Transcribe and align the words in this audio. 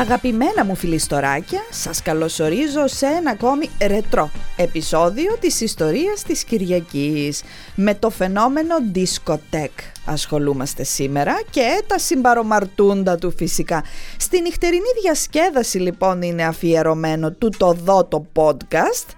Αγαπημένα 0.00 0.64
μου 0.64 0.74
φιλιστοράκια, 0.74 1.60
σας 1.70 2.02
καλωσορίζω 2.02 2.86
σε 2.86 3.06
ένα 3.06 3.30
ακόμη 3.30 3.70
ρετρό 3.86 4.30
επεισόδιο 4.56 5.36
της 5.40 5.60
ιστορίας 5.60 6.22
της 6.22 6.44
Κυριακής 6.44 7.42
με 7.74 7.94
το 7.94 8.10
φαινόμενο 8.10 8.74
discotheque 8.94 9.82
ασχολούμαστε 10.04 10.84
σήμερα 10.84 11.40
και 11.50 11.82
τα 11.86 11.98
συμπαρομαρτούντα 11.98 13.16
του 13.16 13.32
φυσικά. 13.36 13.84
Στη 14.16 14.40
νυχτερινή 14.40 14.90
διασκέδαση 15.02 15.78
λοιπόν 15.78 16.22
είναι 16.22 16.44
αφιερωμένο 16.44 17.32
του 17.32 17.50
το 17.56 17.72
δω 17.72 18.04
το 18.04 18.26
podcast 18.34 19.14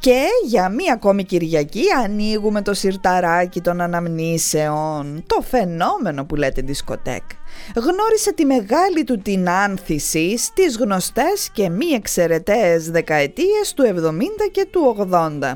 και 0.00 0.24
για 0.46 0.68
μία 0.68 0.92
ακόμη 0.92 1.24
Κυριακή 1.24 1.84
ανοίγουμε 2.04 2.62
το 2.62 2.74
σιρταράκι 2.74 3.60
των 3.60 3.80
αναμνήσεων, 3.80 5.22
το 5.26 5.40
φαινόμενο 5.40 6.24
που 6.24 6.36
λέτε 6.36 6.62
δισκοτέκ. 6.62 7.22
Γνώρισε 7.74 8.32
τη 8.32 8.44
μεγάλη 8.44 9.04
του 9.04 9.18
την 9.18 9.48
άνθηση 9.48 10.38
στις 10.38 10.76
γνωστές 10.76 11.50
και 11.52 11.68
μη 11.68 11.86
εξαιρεταίες 11.86 12.90
δεκαετίες 12.90 13.74
του 13.74 13.82
70 13.82 14.50
και 14.52 14.66
του 14.70 15.08
80. 15.12 15.54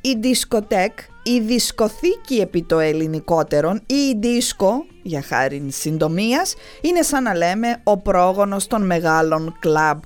Η 0.00 0.16
δισκοτέκ, 0.20 0.98
η 1.22 1.40
δισκοθήκη 1.40 2.34
επί 2.34 2.62
το 2.62 2.78
ελληνικότερον 2.78 3.82
ή 3.86 3.94
η 3.94 4.16
δίσκο, 4.18 4.86
για 5.02 5.22
χάρη 5.22 5.66
συντομίας, 5.68 6.54
είναι 6.80 7.02
σαν 7.02 7.22
να 7.22 7.34
λέμε 7.34 7.80
ο 7.84 7.96
πρόγονος 7.96 8.66
των 8.66 8.86
μεγάλων 8.86 9.56
κλαμπ. 9.60 9.98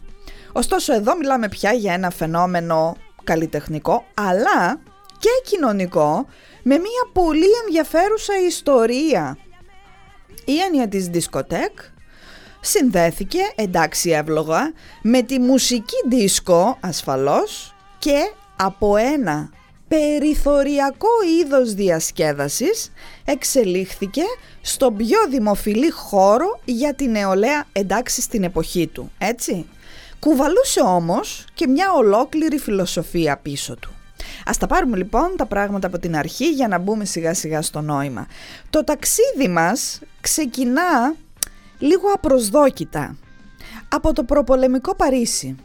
Ωστόσο 0.52 0.95
εδώ 0.95 1.16
μιλάμε 1.16 1.48
πια 1.48 1.72
για 1.72 1.92
ένα 1.92 2.10
φαινόμενο 2.10 2.96
καλλιτεχνικό 3.24 4.04
αλλά 4.14 4.80
και 5.18 5.28
κοινωνικό 5.45 6.26
με 6.62 6.74
μια 6.74 7.10
πολύ 7.12 7.48
ενδιαφέρουσα 7.66 8.32
ιστορία. 8.46 9.38
Η 10.51 10.59
έννοια 10.59 10.88
της 10.88 11.09
δισκοτέκ 11.09 11.79
συνδέθηκε, 12.60 13.38
εντάξει 13.54 14.10
εύλογα, 14.10 14.73
με 15.02 15.23
τη 15.23 15.38
μουσική 15.38 15.96
δίσκο 16.09 16.76
ασφαλώς 16.80 17.74
και 17.98 18.32
από 18.56 18.96
ένα 18.96 19.51
περιθωριακό 19.88 21.09
είδος 21.40 21.74
διασκέδασης 21.74 22.93
εξελίχθηκε 23.24 24.23
στο 24.60 24.93
πιο 24.93 25.18
δημοφιλή 25.30 25.90
χώρο 25.90 26.60
για 26.65 26.95
την 26.95 27.10
νεολαία 27.10 27.66
εντάξει 27.73 28.21
στην 28.21 28.43
εποχή 28.43 28.87
του, 28.87 29.12
έτσι. 29.18 29.66
Κουβαλούσε 30.18 30.80
όμως 30.80 31.45
και 31.54 31.66
μια 31.66 31.93
ολόκληρη 31.93 32.59
φιλοσοφία 32.59 33.37
πίσω 33.37 33.76
του. 33.76 33.99
Ας 34.46 34.59
τα 34.59 34.66
πάρουμε 34.66 34.96
λοιπόν 34.96 35.35
τα 35.37 35.46
πράγματα 35.46 35.87
από 35.87 35.99
την 35.99 36.16
αρχή 36.16 36.51
για 36.51 36.69
να 36.69 36.79
μπούμε 36.79 37.05
σιγά 37.05 37.35
σιγά 37.35 37.63
στο 37.63 37.80
νόημα. 37.80 38.27
Το 38.71 38.85
ταξίδι 38.85 39.49
μας 39.49 40.01
ξεκινά 40.21 41.15
λίγο 41.79 42.09
απροσδόκητα 42.15 43.16
από 43.88 44.13
το 44.13 44.24
προπολεμικό 44.24 44.95
Παρίσι. 44.95 45.57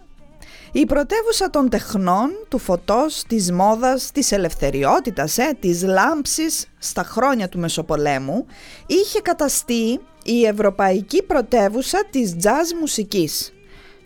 Η 0.71 0.85
πρωτεύουσα 0.85 1.49
των 1.49 1.69
τεχνών, 1.69 2.29
του 2.49 2.57
φωτός, 2.57 3.23
της 3.27 3.51
μόδας, 3.51 4.11
της 4.11 4.31
ελευθεριότητας, 4.31 5.37
ε, 5.37 5.57
της 5.59 5.83
λάμψης 5.83 6.67
στα 6.77 7.03
χρόνια 7.03 7.49
του 7.49 7.59
Μεσοπολέμου 7.59 8.45
είχε 8.85 9.21
καταστεί 9.21 9.99
η 10.23 10.45
ευρωπαϊκή 10.45 11.23
πρωτεύουσα 11.23 12.05
της 12.09 12.35
jazz 12.43 12.77
μουσικής. 12.79 13.53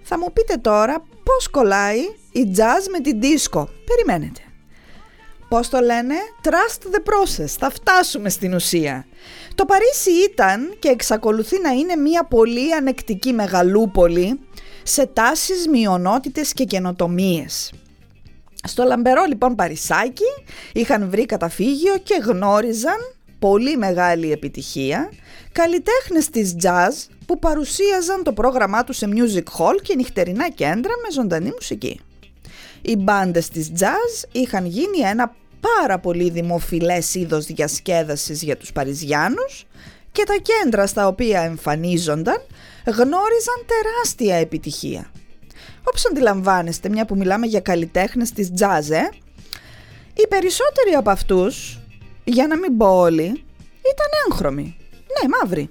Θα 0.02 0.17
μου 0.17 0.34
πείτε 0.34 0.56
τώρα 0.56 1.06
πώς 1.23 1.50
κολλάει 1.50 2.00
η 2.31 2.52
jazz 2.56 2.88
με 2.92 3.00
την 3.00 3.20
disco. 3.22 3.66
Περιμένετε. 3.86 4.48
Πώς 5.50 5.69
το 5.69 5.80
λένε; 5.80 6.16
Trust 6.44 6.95
the 6.95 7.00
process. 7.00 7.45
Θα 7.59 7.69
φτάσουμε 7.69 8.30
στην 8.30 8.53
ουσία. 8.53 9.05
Το 9.56 9.66
Παρίσι 9.66 10.11
ήταν 10.31 10.75
και 10.80 10.89
εξακολουθεί 10.89 11.61
να 11.61 11.69
είναι 11.69 11.95
μια 11.95 12.23
πολύ 12.23 12.73
ανεκτική 12.73 13.34
μεγαλούπολη 13.34 14.40
σε 14.84 15.06
τάσεις, 15.06 15.68
μειονότητες 15.68 16.53
και 16.53 16.63
καινοτομίες. 16.63 17.73
Στο 18.63 18.84
λαμπερό 18.84 19.23
λοιπόν 19.23 19.56
Παρισάκι 19.56 20.23
είχαν 20.73 21.09
βρει 21.09 21.25
καταφύγιο 21.25 21.97
και 22.03 22.22
γνώριζαν 22.23 22.97
πολύ 23.40 23.78
μεγάλη 23.78 24.31
επιτυχία 24.31 25.12
καλλιτέχνες 25.52 26.29
της 26.29 26.56
jazz 26.63 27.12
που 27.25 27.40
παρουσίαζαν 27.40 28.23
το 28.23 28.34
πρόγραμμά 28.34 28.84
τους 28.84 28.97
σε 28.97 29.07
music 29.13 29.44
hall 29.57 29.75
και 29.81 29.96
νυχτερινά 29.96 30.50
κέντρα 30.50 30.94
με 31.03 31.12
ζωντανή 31.12 31.50
μουσική. 31.50 32.00
Οι 32.81 32.96
μπάντες 32.96 33.50
της 33.50 33.72
jazz 33.79 34.29
είχαν 34.31 34.66
γίνει 34.66 34.97
ένα 34.97 35.35
πάρα 35.59 36.00
πολύ 36.00 36.30
δημοφιλές 36.30 37.16
είδος 37.16 37.46
διασκέδασης 37.46 38.42
για 38.42 38.58
τους 38.58 38.72
Παριζιάνους 38.72 39.66
και 40.12 40.24
τα 40.24 40.36
κέντρα 40.42 40.88
στα 40.88 41.08
οποία 41.08 41.42
εμφανίζονταν 41.42 42.42
γνώριζαν 42.86 43.66
τεράστια 43.66 44.36
επιτυχία. 44.36 45.12
Όπως 45.84 46.06
αντιλαμβάνεστε, 46.06 46.90
μια 46.90 47.06
που 47.06 47.16
μιλάμε 47.16 47.46
για 47.46 47.59
καλλιτέχνες 47.59 48.31
της 48.31 48.52
jazz, 48.59 48.90
ε, 48.90 49.09
οι 50.14 50.28
περισσότεροι 50.30 50.92
από 50.97 51.09
αυτούς, 51.09 51.80
για 52.24 52.47
να 52.47 52.58
μην 52.58 52.78
πω 52.78 53.00
όλοι, 53.00 53.24
ήταν 53.80 54.08
έγχρωμοι. 54.30 54.78
Ναι, 54.91 55.30
μαύροι. 55.38 55.68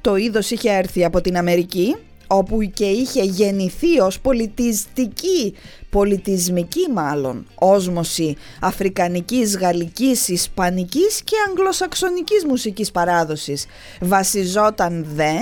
Το 0.00 0.16
είδος 0.16 0.50
είχε 0.50 0.70
έρθει 0.70 1.04
από 1.04 1.20
την 1.20 1.36
Αμερική, 1.36 1.96
όπου 2.30 2.62
και 2.62 2.84
είχε 2.84 3.22
γεννηθεί 3.22 4.00
ως 4.00 4.20
πολιτιστική, 4.20 5.54
πολιτισμική 5.90 6.90
μάλλον, 6.92 7.46
όσμωση 7.54 8.36
αφρικανικής, 8.60 9.56
γαλλικής, 9.56 10.28
ισπανικής 10.28 11.22
και 11.22 11.36
αγγλοσαξονικής 11.48 12.44
μουσικής 12.44 12.90
παράδοσης. 12.90 13.66
Βασιζόταν 14.00 15.06
δε 15.14 15.34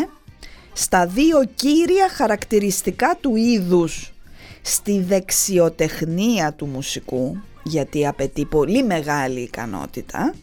στα 0.73 1.07
δύο 1.07 1.45
κύρια 1.55 2.09
χαρακτηριστικά 2.09 3.19
του 3.21 3.37
είδους, 3.37 4.13
στη 4.63 5.01
δεξιοτεχνία 5.01 6.53
του 6.53 6.67
μουσικού, 6.67 7.37
γιατί 7.63 8.07
απαιτεί 8.07 8.45
πολύ 8.45 8.83
μεγάλη 8.85 9.41
ικανότητα, 9.41 10.35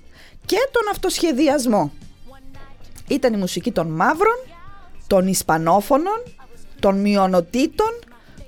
και 0.46 0.58
τον 0.72 0.82
αυτοσχεδιασμό 0.92 1.92
ήταν 3.08 3.34
η 3.34 3.38
μουσική 3.38 3.72
των 3.72 3.88
μαύρων, 3.88 4.36
των 5.13 5.28
Ισπανόφωνων, 5.28 6.24
των 6.79 7.00
μειονοτήτων, 7.00 8.00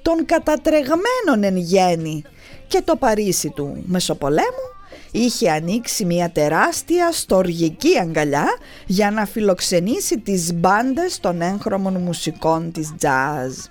των 0.01 0.25
κατατρεγμένων 0.25 1.43
εν 1.43 1.57
γέννη 1.57 2.23
και 2.67 2.81
το 2.85 2.95
Παρίσι 2.95 3.49
του 3.49 3.83
Μεσοπολέμου 3.85 4.67
είχε 5.11 5.51
ανοίξει 5.51 6.05
μια 6.05 6.31
τεράστια 6.31 7.11
στοργική 7.11 7.99
αγκαλιά 7.99 8.47
για 8.85 9.11
να 9.11 9.25
φιλοξενήσει 9.25 10.19
τις 10.19 10.53
μπάντες 10.53 11.19
των 11.19 11.41
έγχρωμων 11.41 11.93
μουσικών 11.93 12.71
της 12.71 12.93
jazz. 13.01 13.69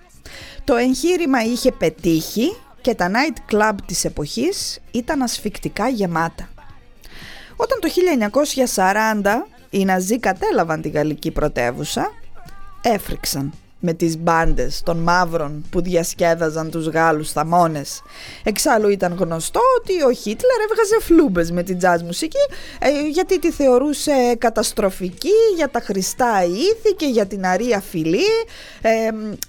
Το 0.65 0.75
εγχείρημα 0.77 1.43
είχε 1.43 1.73
πετύχει 1.73 2.57
και 2.81 2.95
τα 2.95 3.11
night 3.11 3.55
club 3.55 3.75
της 3.87 4.05
εποχής 4.05 4.81
ήταν 4.91 5.23
ασφικτικά 5.23 5.89
γεμάτα. 5.89 6.49
Όταν 7.57 7.81
το 7.81 7.89
1940 8.75 9.49
οι 9.71 9.85
Ναζί 9.85 10.19
κατέλαβαν 10.19 10.81
τη 10.83 10.89
γαλλική 10.89 11.31
πρωτεύουσα, 11.31 12.11
έφρυξαν 12.85 13.53
με 13.85 13.93
τις 13.93 14.19
μπάντες 14.19 14.83
των 14.85 14.97
μαύρων 14.97 15.65
που 15.71 15.83
διασκέδαζαν 15.83 16.71
τους 16.71 16.87
Γάλλους 16.87 17.33
θαμώνες. 17.33 18.03
Εξάλλου 18.43 18.89
ήταν 18.89 19.17
γνωστό 19.19 19.61
ότι 19.79 20.03
ο 20.03 20.13
Χίτλερ 20.13 20.61
έβγαζε 20.71 20.97
φλούμπες 21.01 21.51
με 21.51 21.63
την 21.63 21.79
jazz 21.83 22.03
μουσική 22.05 22.45
ε, 22.79 23.09
γιατί 23.09 23.39
τη 23.39 23.51
θεωρούσε 23.51 24.13
καταστροφική 24.39 25.37
για 25.57 25.69
τα 25.69 25.81
χρηστά 25.81 26.45
ήθη 26.45 26.95
και 26.97 27.07
για 27.07 27.27
την 27.27 27.47
αρία 27.47 27.81
φιλή 27.81 28.31
ε, 28.83 28.91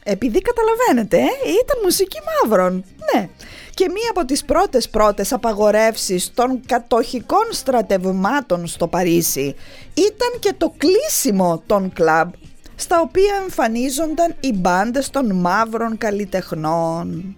επειδή 0.03 0.39
καταλαβαίνετε 0.41 1.17
ε, 1.17 1.49
ήταν 1.63 1.77
μουσική 1.83 2.17
μαύρων, 2.27 2.83
ναι. 3.13 3.29
Και 3.73 3.89
μία 3.89 4.09
από 4.09 4.25
τις 4.25 4.45
πρώτες 4.45 4.89
πρώτες 4.89 5.33
απαγορεύσεις 5.33 6.31
των 6.33 6.59
κατοχικών 6.65 7.45
στρατευμάτων 7.49 8.67
στο 8.67 8.87
Παρίσι 8.87 9.55
ήταν 9.93 10.39
και 10.39 10.53
το 10.57 10.73
κλείσιμο 10.77 11.63
των 11.65 11.93
κλαμπ 11.93 12.29
στα 12.75 13.01
οποία 13.01 13.35
εμφανίζονταν 13.41 14.35
οι 14.39 14.53
μπάντες 14.53 15.09
των 15.09 15.35
μαύρων 15.35 15.97
καλλιτεχνών. 15.97 17.35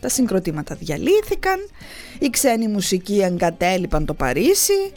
Τα 0.00 0.08
συγκροτήματα 0.08 0.74
διαλύθηκαν, 0.74 1.58
οι 2.18 2.30
ξένοι 2.30 2.68
μουσικοί 2.68 3.20
εγκατέλειπαν 3.20 4.04
το 4.04 4.14
Παρίσι 4.14 4.92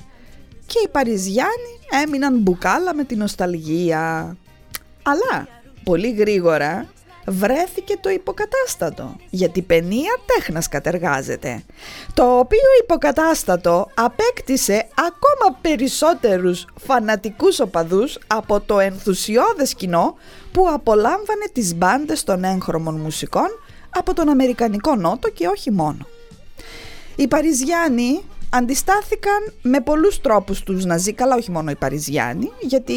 και 0.66 0.80
οι 0.86 0.88
Παριζιάνοι 0.88 1.80
έμειναν 2.04 2.38
μπουκάλα 2.38 2.96
με 2.96 3.04
την 3.04 3.18
νοσταλγία. 3.18 4.38
Αλλά 5.04 5.48
πολύ 5.84 6.12
γρήγορα 6.12 6.90
βρέθηκε 7.28 7.98
το 8.02 8.10
υποκατάστατο, 8.10 9.16
γιατί 9.30 9.62
παινία 9.62 10.20
τέχνας 10.26 10.68
κατεργάζεται, 10.70 11.64
το 12.14 12.38
οποίο 12.38 12.68
υποκατάστατο 12.82 13.90
απέκτησε 13.94 14.88
ακόμα 14.94 15.58
περισσότερους 15.62 16.66
φανατικούς 16.86 17.60
οπαδούς 17.60 18.20
από 18.28 18.60
το 18.60 18.80
ενθουσιώδες 18.80 19.74
κοινό 19.74 20.16
που 20.52 20.70
απολάμβανε 20.70 21.46
τις 21.54 21.76
μπάντες 21.76 22.24
των 22.24 22.44
έγχρωμων 22.44 22.96
μουσικών 22.96 23.48
από 23.90 24.14
τον 24.14 24.30
Αμερικανικό 24.30 24.96
Νότο 24.96 25.30
και 25.30 25.48
όχι 25.48 25.72
μόνο. 25.72 26.08
Οι 27.16 27.28
Παριζιάνοι 27.28 28.24
αντιστάθηκαν 28.56 29.54
με 29.62 29.82
πολλούς 29.82 30.22
τρόπους 30.22 30.64
τους 30.64 30.86
Ναζί, 30.86 31.14
καλά 31.14 31.36
όχι 31.36 31.52
μόνο 31.52 31.72
οι 31.72 31.76
Παριζιάνοι, 31.76 32.52
γιατί 32.62 32.94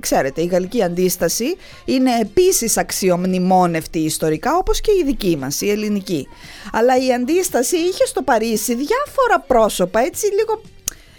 ξέρετε 0.00 0.42
η 0.42 0.46
γαλλική 0.46 0.82
αντίσταση 0.82 1.56
είναι 1.84 2.10
επίσης 2.20 2.76
αξιομνημόνευτη 2.76 3.98
ιστορικά 3.98 4.56
όπως 4.56 4.80
και 4.80 4.90
η 5.00 5.04
δική 5.04 5.36
μας, 5.36 5.60
η 5.60 5.70
ελληνική. 5.70 6.28
Αλλά 6.72 6.96
η 7.06 7.12
αντίσταση 7.12 7.76
είχε 7.76 8.06
στο 8.06 8.22
Παρίσι 8.22 8.74
διάφορα 8.74 9.40
πρόσωπα, 9.46 10.00
έτσι 10.00 10.26
λίγο 10.26 10.62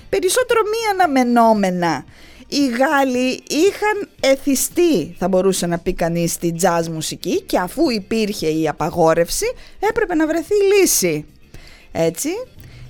περισσότερο 0.10 0.62
μη 0.62 0.92
αναμενόμενα. 0.92 2.06
Οι 2.48 2.68
Γάλλοι 2.68 3.44
είχαν 3.50 4.10
εθιστεί, 4.19 5.16
θα 5.19 5.27
μπορούσε 5.27 5.66
να 5.66 5.77
πει 5.77 5.94
κανείς, 5.94 6.31
στη 6.31 6.56
jazz 6.62 6.88
μουσική 6.88 7.42
και 7.42 7.57
αφού 7.57 7.89
υπήρχε 7.89 8.48
η 8.48 8.68
απαγόρευση 8.68 9.45
έπρεπε 9.80 10.16
να 10.16 10.27
βρεθεί 10.27 10.54
λύση. 10.54 11.25
Έτσι, 11.92 12.30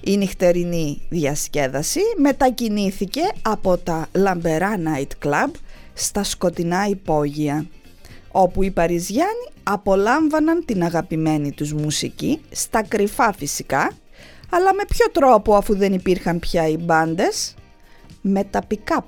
η 0.03 0.17
νυχτερινή 0.17 1.01
διασκέδαση 1.09 2.01
μετακινήθηκε 2.17 3.21
από 3.41 3.77
τα 3.77 4.07
λαμπερά 4.11 4.75
night 4.77 5.27
club 5.27 5.49
στα 5.93 6.23
σκοτεινά 6.23 6.87
υπόγεια 6.87 7.65
όπου 8.31 8.63
οι 8.63 8.71
Παριζιάνοι 8.71 9.49
απολάμβαναν 9.63 10.65
την 10.65 10.83
αγαπημένη 10.83 11.51
τους 11.51 11.73
μουσική 11.73 12.41
στα 12.51 12.83
κρυφά 12.83 13.33
φυσικά 13.33 13.91
αλλά 14.49 14.73
με 14.73 14.83
ποιο 14.87 15.05
τρόπο 15.11 15.55
αφού 15.55 15.75
δεν 15.75 15.93
υπήρχαν 15.93 16.39
πια 16.39 16.67
οι 16.67 16.77
μπάντες; 16.77 17.55
Με 18.21 18.43
τα 18.43 18.61
pick-up 18.69 19.03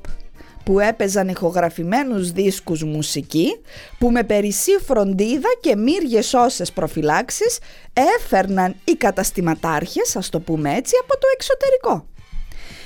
που 0.64 0.80
έπαιζαν 0.80 1.28
ηχογραφημένους 1.28 2.32
δίσκους 2.32 2.84
μουσική 2.84 3.62
που 4.00 4.12
με 4.12 4.24
περισσή 4.24 4.72
φροντίδα 4.86 5.50
και 5.60 5.76
μύριες 5.76 6.34
όσες 6.34 6.72
προφυλάξεις 6.72 7.60
έφερναν 7.94 8.76
οι 8.84 8.92
καταστηματάρχες, 8.92 10.16
ας 10.16 10.30
το 10.30 10.40
πούμε 10.40 10.76
έτσι, 10.76 10.96
από 11.02 11.14
το 11.20 11.28
εξωτερικό. 11.34 12.08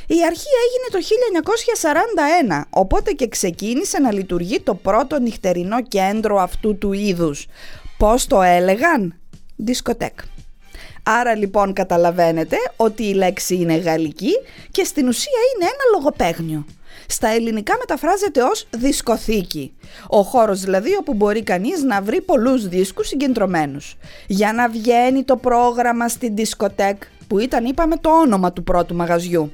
Η 0.09 0.23
αρχή 0.25 0.47
έγινε 0.65 0.87
το 0.91 0.99
1941, 2.61 2.67
οπότε 2.69 3.11
και 3.11 3.27
ξεκίνησε 3.27 3.99
να 3.99 4.11
λειτουργεί 4.11 4.59
το 4.59 4.75
πρώτο 4.75 5.19
νυχτερινό 5.19 5.83
κέντρο 5.83 6.39
αυτού 6.39 6.77
του 6.77 6.93
είδους. 6.93 7.47
Πώς 7.97 8.27
το 8.27 8.41
έλεγαν; 8.41 9.19
Δισκοτέκ. 9.55 10.19
Άρα 11.03 11.35
λοιπόν 11.35 11.73
καταλαβαίνετε 11.73 12.57
ότι 12.75 13.03
η 13.03 13.13
λέξη 13.13 13.55
είναι 13.55 13.75
γαλλική 13.75 14.31
και 14.71 14.83
στην 14.83 15.07
ουσία 15.07 15.39
είναι 15.55 15.65
ένα 15.65 15.97
λογοπαίγνιο 15.97 16.65
στα 17.07 17.27
ελληνικά 17.27 17.75
μεταφράζεται 17.79 18.41
ως 18.41 18.67
δισκοθήκη. 18.69 19.73
Ο 20.07 20.21
χώρος 20.21 20.61
δηλαδή 20.61 20.95
όπου 20.99 21.13
μπορεί 21.13 21.43
κανείς 21.43 21.83
να 21.83 22.01
βρει 22.01 22.21
πολλούς 22.21 22.67
δίσκους 22.67 23.07
συγκεντρωμένους. 23.07 23.95
Για 24.27 24.53
να 24.53 24.69
βγαίνει 24.69 25.23
το 25.23 25.37
πρόγραμμα 25.37 26.07
στην 26.07 26.35
δισκοτέκ 26.35 27.03
που 27.27 27.39
ήταν 27.39 27.65
είπαμε 27.65 27.97
το 27.97 28.09
όνομα 28.09 28.53
του 28.53 28.63
πρώτου 28.63 28.95
μαγαζιού. 28.95 29.51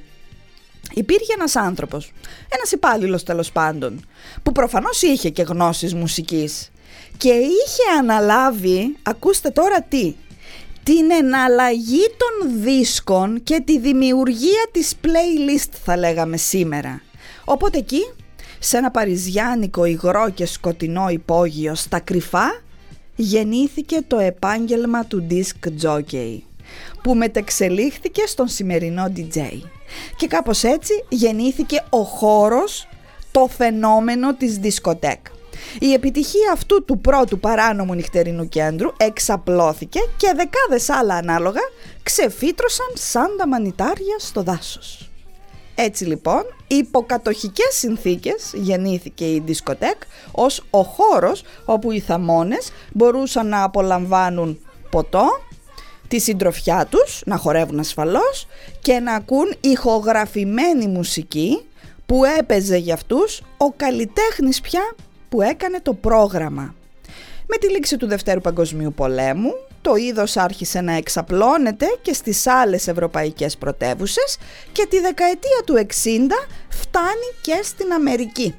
Υπήρχε 0.94 1.32
ένας 1.32 1.56
άνθρωπος, 1.56 2.12
ένας 2.48 2.72
υπάλληλος 2.72 3.22
τέλος 3.22 3.52
πάντων, 3.52 4.04
που 4.42 4.52
προφανώς 4.52 5.02
είχε 5.02 5.30
και 5.30 5.42
γνώσεις 5.42 5.94
μουσικής 5.94 6.70
και 7.16 7.30
είχε 7.30 7.98
αναλάβει, 7.98 8.96
ακούστε 9.02 9.50
τώρα 9.50 9.82
τι, 9.82 10.14
την 10.82 11.10
εναλλαγή 11.10 12.06
των 12.16 12.62
δίσκων 12.62 13.42
και 13.42 13.60
τη 13.60 13.78
δημιουργία 13.78 14.68
της 14.70 14.94
playlist 15.02 15.70
θα 15.84 15.96
λέγαμε 15.96 16.36
σήμερα. 16.36 17.02
Οπότε 17.44 17.78
εκεί, 17.78 18.12
σε 18.58 18.76
ένα 18.76 18.90
παριζιάνικο 18.90 19.84
υγρό 19.84 20.30
και 20.30 20.46
σκοτεινό 20.46 21.08
υπόγειο 21.08 21.74
στα 21.74 22.00
κρυφά, 22.00 22.62
γεννήθηκε 23.16 24.00
το 24.06 24.18
επάγγελμα 24.18 25.04
του 25.04 25.26
disc 25.30 25.86
jockey, 25.86 26.38
που 27.02 27.14
μετεξελίχθηκε 27.14 28.26
στον 28.26 28.48
σημερινό 28.48 29.12
DJ. 29.16 29.40
Και 30.16 30.26
κάπως 30.26 30.62
έτσι 30.62 31.04
γεννήθηκε 31.08 31.84
ο 31.90 32.02
χώρος, 32.02 32.88
το 33.30 33.48
φαινόμενο 33.56 34.34
της 34.34 34.58
δισκοτέκ. 34.58 35.26
Η 35.78 35.92
επιτυχία 35.92 36.52
αυτού 36.52 36.84
του 36.84 36.98
πρώτου 36.98 37.40
παράνομου 37.40 37.94
νυχτερινού 37.94 38.48
κέντρου 38.48 38.90
εξαπλώθηκε 38.96 40.00
και 40.16 40.32
δεκάδες 40.36 40.88
άλλα 40.88 41.14
ανάλογα 41.14 41.60
ξεφύτρωσαν 42.02 42.86
σαν 42.94 43.36
τα 43.38 43.48
μανιτάρια 43.48 44.16
στο 44.18 44.42
δάσος. 44.42 45.13
Έτσι 45.74 46.04
λοιπόν, 46.04 46.42
υποκατοχικές 46.66 47.74
συνθήκες 47.74 48.50
γεννήθηκε 48.54 49.24
η 49.24 49.42
δισκοτέκ 49.44 50.02
ως 50.32 50.64
ο 50.70 50.82
χώρος 50.82 51.42
όπου 51.64 51.90
οι 51.90 52.00
θαμώνες 52.00 52.72
μπορούσαν 52.92 53.48
να 53.48 53.62
απολαμβάνουν 53.62 54.58
ποτό, 54.90 55.24
τη 56.08 56.18
συντροφιά 56.18 56.86
τους, 56.90 57.22
να 57.26 57.36
χορεύουν 57.36 57.78
ασφαλώς 57.78 58.46
και 58.80 58.98
να 58.98 59.14
ακούν 59.14 59.54
ηχογραφημένη 59.60 60.86
μουσική 60.86 61.64
που 62.06 62.24
έπαιζε 62.24 62.76
για 62.76 62.94
αυτούς 62.94 63.42
ο 63.56 63.70
καλλιτέχνης 63.70 64.60
πια 64.60 64.94
που 65.28 65.42
έκανε 65.42 65.80
το 65.80 65.94
πρόγραμμα. 65.94 66.74
Με 67.46 67.56
τη 67.56 67.70
λήξη 67.70 67.96
του 67.96 68.06
Δευτέρου 68.06 68.40
Παγκοσμίου 68.40 68.92
Πολέμου, 68.92 69.52
το 69.82 69.94
είδος 69.94 70.36
άρχισε 70.36 70.80
να 70.80 70.92
εξαπλώνεται 70.92 71.86
και 72.02 72.12
στις 72.12 72.46
άλλες 72.46 72.88
ευρωπαϊκές 72.88 73.56
πρωτεύουσες 73.56 74.36
και 74.72 74.86
τη 74.86 75.00
δεκαετία 75.00 75.62
του 75.64 75.74
60 75.74 75.86
φτάνει 76.68 77.28
και 77.40 77.60
στην 77.62 77.92
Αμερική. 77.92 78.54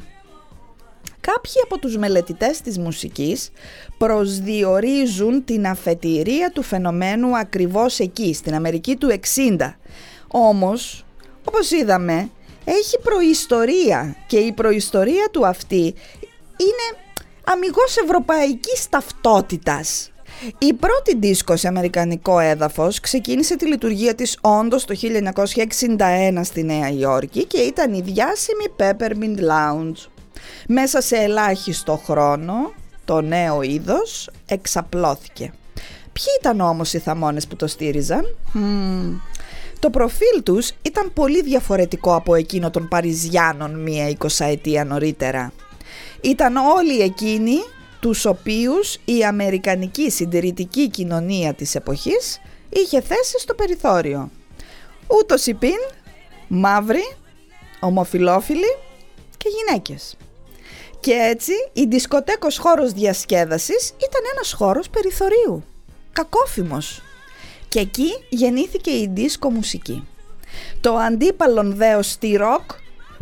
Κάποιοι 1.22 1.54
από 1.64 1.80
τους 1.80 1.98
μελετητές 1.98 2.62
της 2.62 2.78
μουσικής 2.78 3.52
προσδιορίζουν 3.98 5.46
την 5.46 5.68
αφετηρία 5.68 6.52
του 6.52 6.62
φαινομένου 6.62 7.38
ακριβώς 7.38 8.00
εκεί, 8.00 8.34
στην 8.34 8.54
Αμερική 8.54 8.96
του 8.96 9.10
60. 9.10 9.78
Όμως, 10.28 11.06
όπως 11.44 11.72
είδαμε, 11.72 12.30
έχει 12.66 13.00
προϊστορία 13.00 14.16
και 14.28 14.38
η 14.38 14.52
προϊστορία 14.52 15.30
του 15.32 15.48
αυτή 15.48 15.94
είναι 16.58 17.05
αμυγός 17.46 17.98
ευρωπαϊκής 18.04 18.90
ταυτότητας. 18.90 20.10
Η 20.58 20.74
πρώτη 20.74 21.18
δίσκο 21.18 21.56
σε 21.56 21.68
αμερικανικό 21.68 22.40
έδαφος 22.40 23.00
ξεκίνησε 23.00 23.56
τη 23.56 23.68
λειτουργία 23.68 24.16
της 24.16 24.38
όντως 24.42 24.86
το 24.86 24.96
1961 24.96 26.40
στη 26.44 26.64
Νέα 26.64 26.90
Υόρκη 26.90 27.46
και 27.46 27.58
ήταν 27.58 27.94
η 27.94 28.02
διάσημη 28.02 28.66
Peppermint 28.78 29.40
Lounge. 29.40 30.10
Μέσα 30.68 31.02
σε 31.02 31.16
ελάχιστο 31.16 32.02
χρόνο 32.06 32.74
το 33.06 33.22
νέο 33.22 33.62
είδος 33.62 34.30
εξαπλώθηκε. 34.46 35.54
Ποιοι 36.14 36.26
ήταν 36.40 36.60
όμως 36.60 36.94
οι 36.94 37.00
θαμώνες 37.00 37.48
που 37.48 37.56
το 37.56 37.68
στήριζαν; 37.68 38.36
Το 39.80 39.90
προφίλ 39.90 40.44
τους 40.44 40.72
ήταν 40.82 41.14
πολύ 41.14 41.42
διαφορετικό 41.42 42.16
από 42.16 42.36
εκείνο 42.36 42.70
των 42.70 42.88
Παριζιάνων 42.88 43.82
μία 43.82 44.10
εικοσαετία 44.10 44.86
νωρίτερα. 44.86 45.52
Ήταν 46.26 46.56
όλοι 46.56 47.02
εκείνοι 47.02 47.58
τους 48.00 48.26
οποίους 48.26 48.98
η 49.06 49.24
αμερικανική 49.24 50.10
συντηρητική 50.10 50.90
κοινωνία 50.90 51.54
της 51.54 51.76
εποχής 51.76 52.42
είχε 52.70 53.02
θέσει 53.02 53.40
στο 53.40 53.54
περιθώριο. 53.54 54.32
Ούτως 55.08 55.46
υπήν, 55.46 55.78
μαύροι, 56.48 57.16
ομοφιλόφιλοι 57.80 58.78
και 59.38 59.50
γυναίκες. 59.50 60.18
Και 61.00 61.14
έτσι 61.14 61.52
η 61.74 61.86
δισκοτέκος 61.86 62.58
χώρος 62.58 62.92
διασκέδασης 62.92 63.88
ήταν 63.88 64.22
ένας 64.34 64.54
χώρος 64.54 64.90
περιθωρίου, 64.90 65.64
κακόφημος. 66.12 67.02
Και 67.68 67.80
εκεί 67.80 68.10
γεννήθηκε 68.30 68.92
η 68.92 69.10
δίσκο 69.14 69.50
μουσική. 69.50 70.08
Το 70.82 70.96
αντίπαλον 70.96 71.76
δέος 71.76 72.12
στη 72.12 72.36
ροκ 72.36 72.72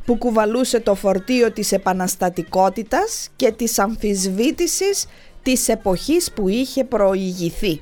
που 0.06 0.18
κουβαλούσε 0.18 0.80
το 0.80 0.96
φορτίο 0.96 1.52
της 1.52 1.72
επαναστατικότητας 1.72 3.30
και 3.36 3.52
της 3.52 3.80
αμφισβήτησης 3.80 5.06
της 5.44 5.70
εποχής 5.70 6.32
που 6.32 6.48
είχε 6.48 6.84
προηγηθεί. 6.84 7.82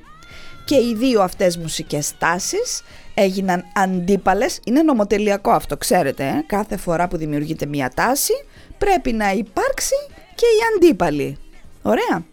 Και 0.66 0.76
οι 0.76 0.96
δύο 0.98 1.22
αυτές 1.22 1.58
μουσικές 1.58 2.14
τάσεις 2.18 2.84
έγιναν 3.14 3.64
αντίπαλες, 3.76 4.60
είναι 4.66 4.82
νομοτελειακό 4.82 5.52
αυτό 5.52 5.78
ξέρετε, 5.78 6.24
ε; 6.24 6.44
κάθε 6.48 6.78
φορά 6.78 7.08
που 7.08 7.18
δημιουργείται 7.18 7.66
μια 7.66 7.92
τάση 7.96 8.34
πρέπει 8.78 9.12
να 9.14 9.32
υπάρξει 9.32 9.96
και 10.36 10.46
η 10.46 10.60
αντίπαλη. 10.76 11.38
Ωραία. 11.82 12.26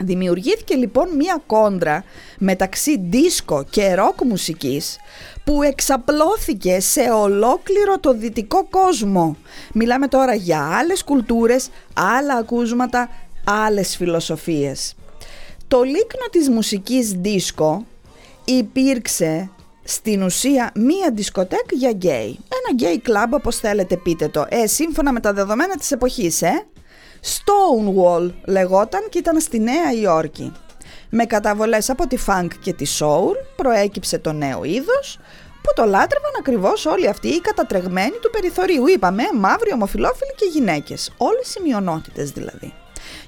Δημιουργήθηκε 0.00 0.74
λοιπόν 0.74 1.16
μία 1.16 1.42
κόντρα 1.46 2.04
μεταξύ 2.38 2.98
δίσκο 2.98 3.64
και 3.70 3.94
ροκ 3.94 4.24
μουσικής 4.24 4.96
που 5.44 5.62
εξαπλώθηκε 5.62 6.80
σε 6.80 7.00
ολόκληρο 7.00 7.98
το 7.98 8.12
δυτικό 8.12 8.66
κόσμο. 8.70 9.36
Μιλάμε 9.72 10.08
τώρα 10.08 10.34
για 10.34 10.76
άλλες 10.78 11.04
κουλτούρες, 11.04 11.68
άλλα 11.94 12.34
ακούσματα, 12.34 13.08
άλλες 13.44 13.96
φιλοσοφίες. 13.96 14.94
Το 15.68 15.82
λίκνο 15.82 16.26
της 16.30 16.48
μουσικής 16.48 17.12
ντίσκο 17.12 17.86
υπήρξε 18.44 19.50
στην 19.84 20.22
ουσία 20.22 20.72
μία 20.74 21.10
δισκοτέκ 21.12 21.72
για 21.72 21.90
γκέι. 21.90 22.38
Ένα 22.48 22.72
γκέι 22.74 23.00
κλαμπ 23.00 23.34
όπως 23.34 23.56
θέλετε 23.56 23.96
πείτε 23.96 24.28
το. 24.28 24.46
Ε, 24.48 24.66
σύμφωνα 24.66 25.12
με 25.12 25.20
τα 25.20 25.32
δεδομένα 25.32 25.76
της 25.76 25.90
εποχής, 25.90 26.42
ε. 26.42 26.66
Stonewall 27.22 28.30
λεγόταν 28.46 29.00
και 29.08 29.18
ήταν 29.18 29.40
στη 29.40 29.58
Νέα 29.58 29.92
Υόρκη. 29.92 30.52
Με 31.14 31.24
καταβολές 31.24 31.90
από 31.90 32.06
τη 32.06 32.16
funk 32.26 32.48
και 32.60 32.72
τη 32.72 32.86
soul 32.98 33.34
προέκυψε 33.56 34.18
το 34.18 34.32
νέο 34.32 34.64
είδος 34.64 35.18
που 35.62 35.72
το 35.74 35.84
λάτρευαν 35.84 36.30
ακριβώς 36.38 36.86
όλοι 36.86 37.08
αυτοί 37.08 37.28
οι 37.28 37.40
κατατρεγμένοι 37.40 38.16
του 38.22 38.30
περιθωρίου. 38.30 38.86
Είπαμε 38.86 39.22
μαύροι, 39.34 39.72
ομοφυλόφιλοι 39.72 40.34
και 40.36 40.48
γυναίκες. 40.52 41.12
Όλες 41.16 41.54
οι 41.54 41.60
μειονότητες 41.62 42.30
δηλαδή. 42.30 42.74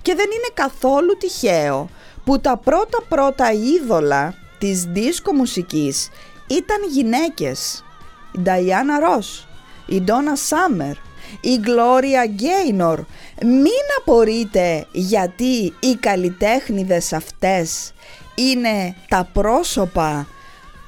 Και 0.03 0.15
δεν 0.15 0.27
είναι 0.27 0.51
καθόλου 0.55 1.17
τυχαίο 1.17 1.89
που 2.25 2.41
τα 2.41 2.57
πρώτα 2.57 3.03
πρώτα 3.09 3.53
είδωλα 3.53 4.35
της 4.59 4.85
δίσκο 4.85 5.33
μουσικής 5.33 6.09
ήταν 6.47 6.79
γυναίκες. 6.91 7.85
Η 8.33 8.39
Νταϊάννα 8.41 8.99
Ρος, 8.99 9.49
η 9.87 10.01
Ντόνα 10.01 10.37
Σάμερ, 10.37 10.95
η 11.41 11.57
Γκλώρια 11.57 12.25
Γκέινορ. 12.27 13.01
Μην 13.43 13.85
απορείτε 13.99 14.87
γιατί 14.93 15.73
οι 15.81 15.95
καλλιτέχνηδες 16.01 17.13
αυτές 17.13 17.93
είναι 18.35 18.95
τα 19.09 19.29
πρόσωπα 19.33 20.27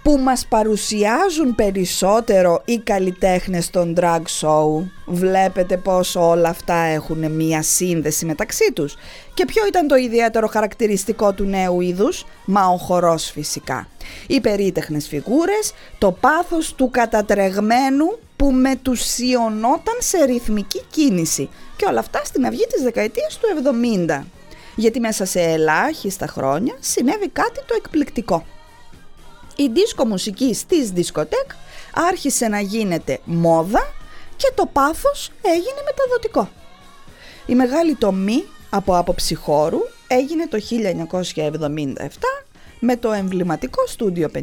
που 0.07 0.19
μας 0.19 0.47
παρουσιάζουν 0.47 1.55
περισσότερο 1.55 2.63
οι 2.65 2.79
καλλιτέχνες 2.79 3.71
των 3.71 3.95
drag 4.01 4.23
show. 4.41 4.85
Βλέπετε 5.07 5.77
πως 5.77 6.17
όλα 6.17 6.49
αυτά 6.49 6.75
έχουν 6.75 7.31
μία 7.31 7.63
σύνδεση 7.63 8.25
μεταξύ 8.25 8.73
τους. 8.73 8.97
Και 9.35 9.45
ποιο 9.45 9.67
ήταν 9.67 9.87
το 9.87 9.95
ιδιαίτερο 9.95 10.47
χαρακτηριστικό 10.47 11.33
του 11.33 11.45
νέου 11.45 11.81
είδους; 11.81 12.25
Μα 12.45 12.67
ο 12.67 12.77
χορός 12.77 13.31
φυσικά. 13.31 13.89
Οι 14.27 14.41
περίτεχνες 14.41 15.09
φιγούρες, 15.09 15.73
το 15.99 16.13
πάθος 16.13 16.75
του 16.75 16.91
κατατρεγμένου 16.91 18.19
που 18.37 18.53
μετουσιωνόταν 18.53 19.97
σε 19.99 20.25
ρυθμική 20.25 20.83
κίνηση. 20.91 21.49
Και 21.77 21.87
όλα 21.89 21.99
αυτά 21.99 22.21
στην 22.25 22.47
αυγή 22.47 22.67
της 22.73 22.83
δεκαετίας 22.83 23.39
του 23.39 23.47
70. 23.49 24.25
Γιατί 24.77 25.01
μέσα 25.01 25.25
σε 25.25 25.41
ελάχιστα 25.41 26.27
χρόνια 26.27 26.77
συνέβη 26.81 27.29
κάτι 27.29 27.61
το 27.67 27.75
εκπληκτικό 27.77 28.45
η 29.57 29.69
δίσκο 29.69 30.07
μουσική 30.07 30.55
στις 30.55 30.91
δισκοτέκ 30.91 31.51
άρχισε 31.95 32.49
να 32.49 32.61
γίνεται 32.61 33.19
μόδα 33.25 33.93
και 34.37 34.53
το 34.55 34.67
πάθος 34.73 35.31
έγινε 35.43 35.81
μεταδοτικό. 35.85 36.49
Η 37.47 37.55
μεγάλη 37.55 37.95
τομή 37.95 38.45
από 38.71 38.97
άποψη 38.97 39.35
χώρου 39.35 39.79
έγινε 40.07 40.47
το 40.47 40.59
1977 41.35 42.09
με 42.81 42.97
το 42.97 43.13
εμβληματικό 43.13 43.87
στούντιο 43.87 44.31
54 44.35 44.39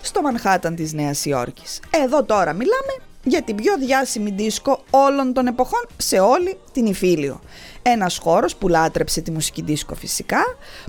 στο 0.00 0.22
Μανχάταν 0.22 0.74
της 0.74 0.92
Νέας 0.92 1.24
Υόρκης. 1.24 1.80
Εδώ 2.04 2.24
τώρα 2.24 2.52
μιλάμε 2.52 2.92
για 3.28 3.42
την 3.42 3.56
πιο 3.56 3.76
διάσημη 3.78 4.30
δίσκο 4.30 4.80
όλων 4.90 5.32
των 5.32 5.46
εποχών 5.46 5.86
σε 5.96 6.18
όλη 6.18 6.58
την 6.72 6.86
Ιφίλιο. 6.86 7.40
Ένας 7.82 8.18
χώρος 8.22 8.56
που 8.56 8.68
λάτρεψε 8.68 9.20
τη 9.20 9.30
μουσική 9.30 9.62
δίσκο 9.62 9.94
φυσικά, 9.94 10.42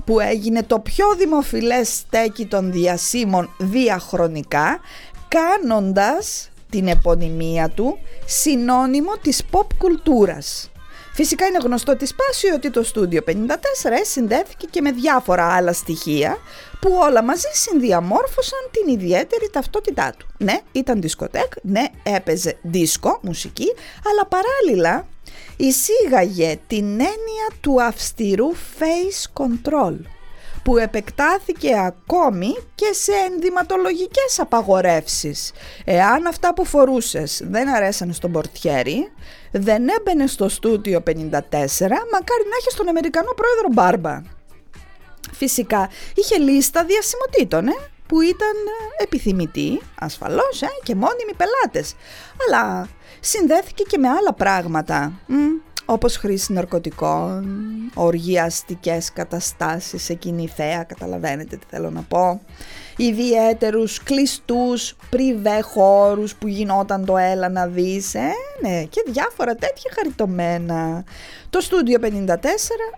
που 0.04 0.20
έγινε 0.20 0.62
το 0.62 0.78
πιο 0.78 1.06
δημοφιλές 1.16 1.88
στέκι 1.88 2.46
των 2.46 2.72
διασύμων 2.72 3.54
διαχρονικά, 3.58 4.80
κάνοντας 5.28 6.50
την 6.70 6.88
επωνυμία 6.88 7.68
του 7.68 7.98
συνώνυμο 8.26 9.12
της 9.22 9.42
pop 9.50 9.66
κουλτούρας. 9.78 10.70
Φυσικά 11.20 11.46
είναι 11.46 11.58
γνωστό 11.62 11.96
τη 11.96 12.06
σπάση 12.06 12.46
ότι 12.54 12.70
το 12.70 12.82
στούντιο 12.82 13.22
54 13.26 13.30
συνδέθηκε 14.02 14.66
και 14.70 14.80
με 14.80 14.92
διάφορα 14.92 15.54
άλλα 15.54 15.72
στοιχεία 15.72 16.38
που 16.80 16.90
όλα 17.02 17.22
μαζί 17.22 17.48
συνδιαμόρφωσαν 17.52 18.58
την 18.70 18.94
ιδιαίτερη 18.94 19.50
ταυτότητά 19.52 20.14
του. 20.18 20.26
Ναι, 20.38 20.58
ήταν 20.72 21.00
δισκοτέκ, 21.00 21.52
ναι, 21.62 21.84
έπαιζε 22.02 22.58
δίσκο, 22.62 23.18
μουσική, 23.22 23.74
αλλά 24.10 24.26
παράλληλα 24.26 25.06
εισήγαγε 25.56 26.58
την 26.66 26.84
έννοια 26.84 27.48
του 27.60 27.82
αυστηρού 27.82 28.52
face 28.54 29.42
control 29.42 29.96
που 30.68 30.76
επεκτάθηκε 30.76 31.78
ακόμη 31.78 32.56
και 32.74 32.92
σε 32.92 33.12
ενδυματολογικές 33.30 34.38
απαγορεύσεις. 34.38 35.52
Εάν 35.84 36.26
αυτά 36.26 36.54
που 36.54 36.64
φορούσες 36.64 37.42
δεν 37.44 37.68
αρέσαν 37.68 38.12
στον 38.12 38.32
πορτιέρι, 38.32 39.12
δεν 39.52 39.88
έμπαινε 39.88 40.26
στο 40.26 40.48
στούτιο 40.48 40.98
54, 40.98 41.10
μακάρι 42.12 42.44
να 42.50 42.56
έχεις 42.60 42.74
τον 42.76 42.88
Αμερικανό 42.88 43.32
πρόεδρο 43.36 43.68
Μπάρμπα. 43.72 44.22
Φυσικά 45.32 45.88
είχε 46.14 46.38
λίστα 46.38 46.84
διασημοτήτων, 46.84 47.68
ε, 47.68 47.76
που 48.08 48.20
ήταν 48.20 48.56
ε, 48.98 49.02
επιθυμητοί, 49.02 49.80
ασφαλώς, 49.98 50.62
ε, 50.62 50.68
και 50.82 50.94
μόνιμοι 50.94 51.34
πελάτες. 51.36 51.94
Αλλά 52.46 52.88
συνδέθηκε 53.20 53.82
και 53.82 53.98
με 53.98 54.08
άλλα 54.08 54.34
πράγματα, 54.34 55.20
μ, 55.26 55.34
όπως 55.90 56.16
χρήση 56.16 56.52
ναρκωτικών, 56.52 57.46
οργιαστικές 57.94 59.12
καταστάσεις 59.12 60.02
σε 60.02 60.14
κοινή 60.14 60.46
θέα, 60.46 60.82
καταλαβαίνετε 60.82 61.56
τι 61.56 61.66
θέλω 61.70 61.90
να 61.90 62.02
πω, 62.02 62.40
ιδιαίτερους 62.96 64.02
κλειστούς 64.02 64.96
πριβέ 65.10 65.60
χώρους 65.60 66.34
που 66.34 66.48
γινόταν 66.48 67.04
το 67.04 67.16
έλα 67.16 67.48
να 67.48 67.66
δεις, 67.66 68.14
ε, 68.14 68.30
ναι, 68.62 68.82
και 68.82 69.04
διάφορα 69.06 69.54
τέτοια 69.54 69.90
χαριτωμένα. 69.94 71.04
Το 71.50 71.60
στούντιο 71.60 71.98
54 71.98 72.34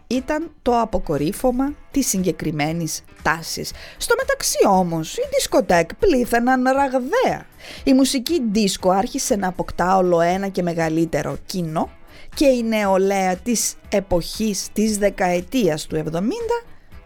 ήταν 0.06 0.50
το 0.62 0.80
αποκορύφωμα 0.80 1.74
της 1.90 2.08
συγκεκριμένης 2.08 3.04
τάσης. 3.22 3.72
Στο 3.96 4.14
μεταξύ 4.18 4.58
όμως, 4.68 5.16
οι 5.16 5.22
δισκοτέκ 5.34 5.94
πλήθαιναν 5.94 6.62
ραγδαία. 6.62 7.46
Η 7.84 7.92
μουσική 7.92 8.42
δίσκο 8.50 8.90
άρχισε 8.90 9.36
να 9.36 9.48
αποκτά 9.48 9.96
όλο 9.96 10.20
ένα 10.20 10.48
και 10.48 10.62
μεγαλύτερο 10.62 11.36
κοινό 11.46 11.90
και 12.34 12.46
η 12.46 12.62
νεολαία 12.62 13.36
της 13.36 13.74
εποχής 13.88 14.68
της 14.72 14.98
δεκαετίας 14.98 15.86
του 15.86 16.04
70 16.12 16.20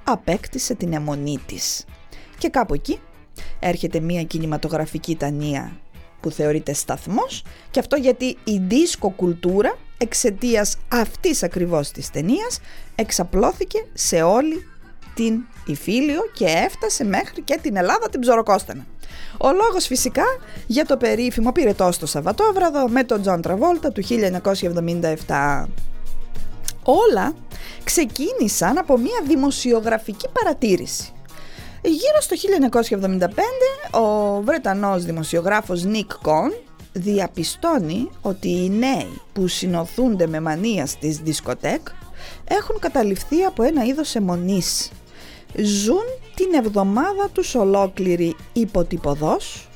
απέκτησε 0.04 0.75
την 0.75 0.93
αιμονή 0.93 1.38
της. 1.47 1.85
Και 2.38 2.49
κάπου 2.49 2.75
εκεί 2.75 2.99
έρχεται 3.61 4.00
μια 4.00 4.23
κινηματογραφική 4.23 5.16
τανία 5.16 5.81
που 6.21 6.31
θεωρείται 6.31 6.73
σταθμός 6.73 7.45
και 7.71 7.81
αυτό 7.81 7.97
γιατί 7.97 8.37
η 8.45 8.59
δίσκο 8.59 9.11
κουλτούρα 9.11 9.78
εξαιτίας 9.99 10.76
αυτής 10.88 11.43
ακριβώς 11.43 11.90
της 11.90 12.11
ταινίας 12.11 12.61
εξαπλώθηκε 12.95 13.87
σε 13.93 14.23
όλη 14.23 14.66
την 15.14 15.42
Ιφίλιο 15.66 16.21
και 16.33 16.44
έφτασε 16.44 17.04
μέχρι 17.04 17.42
και 17.42 17.59
την 17.62 17.76
Ελλάδα 17.76 18.09
την 18.09 18.21
Ψωροκόστανα. 18.21 18.87
Ο 19.38 19.52
λόγος 19.52 19.87
φυσικά 19.87 20.25
για 20.66 20.87
το 20.87 20.97
περίφημο 20.97 21.52
Πυρετό 21.52 21.92
το 21.92 22.06
Σαββατόβραδο 22.06 22.88
με 22.88 23.04
τον 23.04 23.21
Τζον 23.21 23.40
Τραβόλτα 23.42 23.92
του 23.92 24.02
1977. 25.26 25.64
Όλα 26.83 27.35
ξεκίνησαν 27.85 28.78
από 28.78 28.99
μια 28.99 29.23
δημοσιογραφική 29.26 30.28
παρατήρηση. 30.33 31.12
Γύρω 31.83 32.21
στο 32.21 32.37
1975 33.90 33.99
ο 34.00 34.40
Βρετανός 34.42 35.04
δημοσιογράφος 35.04 35.85
Νικ 35.84 36.12
Κον 36.23 36.52
διαπιστώνει 36.92 38.11
ότι 38.23 38.49
οι 38.49 38.68
νέοι 38.68 39.21
που 39.33 39.49
συνωθούνται 39.49 40.26
με 40.26 40.40
μανία 40.40 40.87
στις 40.87 41.18
δισκοτέκ 41.18 41.80
έχουν 42.44 42.78
καταληφθεί 42.78 43.42
από 43.42 43.62
ένα 43.62 43.85
είδος 43.85 44.14
εμμονής. 44.14 44.90
Ζουν 45.62 46.04
την 46.34 46.54
εβδομάδα 46.54 47.28
τους 47.32 47.54
ολόκληρη 47.54 48.37
υποτυπωδός, 48.52 49.68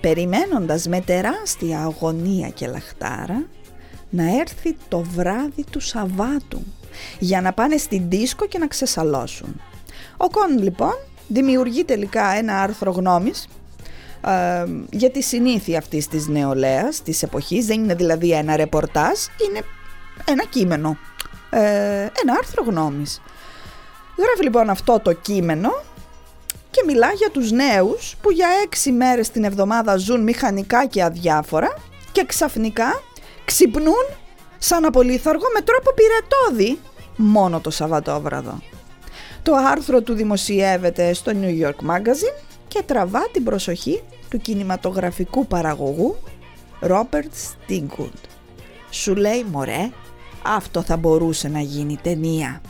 περιμένοντας 0.00 0.86
με 0.86 1.00
τεράστια 1.00 1.80
αγωνία 1.80 2.48
και 2.48 2.66
λαχτάρα 2.66 3.46
να 4.10 4.38
έρθει 4.38 4.76
το 4.88 5.00
βράδυ 5.00 5.64
του 5.70 5.80
Σαββάτου 5.80 6.62
για 7.18 7.40
να 7.40 7.52
πάνε 7.52 7.76
στην 7.76 8.08
δίσκο 8.08 8.46
και 8.46 8.58
να 8.58 8.66
ξεσαλώσουν. 8.66 9.60
Ο 10.16 10.28
Κον 10.28 10.62
λοιπόν 10.62 10.94
δημιουργεί 11.28 11.84
τελικά 11.84 12.30
ένα 12.30 12.62
άρθρο 12.62 12.90
γνώμης 12.90 13.48
ε, 14.26 14.64
για 14.90 15.10
τη 15.10 15.22
συνήθεια 15.22 15.78
αυτής 15.78 16.08
της 16.08 16.26
νεολαίας 16.26 17.02
της 17.02 17.22
εποχής, 17.22 17.66
δεν 17.66 17.82
είναι 17.82 17.94
δηλαδή 17.94 18.32
ένα 18.32 18.56
ρεπορτάζ, 18.56 19.18
είναι 19.48 19.60
ένα 20.24 20.44
κείμενο, 20.44 20.98
ε, 21.50 21.60
ένα 22.22 22.34
άρθρο 22.38 22.64
γνώμης. 22.66 23.20
Γράφει 24.18 24.42
λοιπόν 24.42 24.70
αυτό 24.70 25.00
το 25.00 25.12
κείμενο 25.12 25.70
και 26.70 26.82
μιλά 26.86 27.12
για 27.12 27.30
τους 27.30 27.50
νέους 27.50 28.16
που 28.20 28.30
για 28.30 28.48
έξι 28.64 28.92
μέρες 28.92 29.30
την 29.30 29.44
εβδομάδα 29.44 29.96
ζουν 29.96 30.22
μηχανικά 30.22 30.86
και 30.86 31.02
αδιάφορα 31.02 31.74
και 32.12 32.24
ξαφνικά 32.24 33.02
ξυπνούν 33.44 34.06
σαν 34.58 34.84
απολύθαργο 34.84 35.44
με 35.54 35.60
τρόπο 35.60 35.90
πυρετόδη 35.92 36.78
μόνο 37.16 37.60
το 37.60 37.70
Σαββατόβραδο. 37.70 38.62
Το 39.42 39.54
άρθρο 39.54 40.02
του 40.02 40.14
δημοσιεύεται 40.14 41.12
στο 41.12 41.32
New 41.34 41.64
York 41.64 41.90
Magazine 41.90 42.42
και 42.68 42.82
τραβά 42.86 43.28
την 43.32 43.44
προσοχή 43.44 44.02
του 44.30 44.38
κινηματογραφικού 44.38 45.46
παραγωγού 45.46 46.16
Robert 46.80 47.32
Stigwood. 47.68 48.28
Σου 48.90 49.14
λέει 49.14 49.44
μωρέ, 49.50 49.90
αυτό 50.42 50.82
θα 50.82 50.96
μπορούσε 50.96 51.48
να 51.48 51.60
γίνει 51.60 51.98
ταινία. 52.02 52.60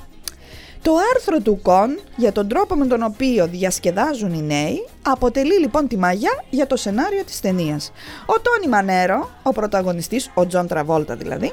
Το 0.82 0.92
άρθρο 1.14 1.40
του 1.40 1.60
Κον 1.62 1.98
για 2.16 2.32
τον 2.32 2.48
τρόπο 2.48 2.74
με 2.74 2.86
τον 2.86 3.02
οποίο 3.02 3.46
διασκεδάζουν 3.46 4.34
οι 4.34 4.42
νέοι 4.42 4.88
αποτελεί 5.02 5.58
λοιπόν 5.58 5.88
τη 5.88 5.96
μαγιά 5.96 6.44
για 6.50 6.66
το 6.66 6.76
σενάριο 6.76 7.24
της 7.24 7.40
ταινίας. 7.40 7.92
Ο 8.26 8.40
Τόνι 8.40 8.68
Μανέρο, 8.68 9.28
ο 9.42 9.52
πρωταγωνιστής, 9.52 10.30
ο 10.34 10.46
Τζον 10.46 10.66
Τραβόλτα 10.66 11.16
δηλαδή, 11.16 11.52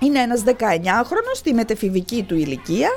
Είναι 0.00 0.18
ένας 0.18 0.42
19χρονος 0.46 1.34
στη 1.34 1.54
μετεφηβική 1.54 2.22
του 2.22 2.34
ηλικία, 2.34 2.88